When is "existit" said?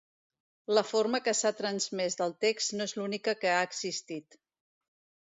3.67-4.39